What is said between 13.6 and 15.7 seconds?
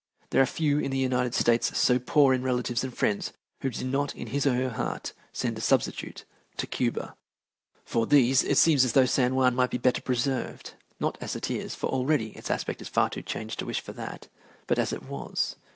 wish for that, but as it was.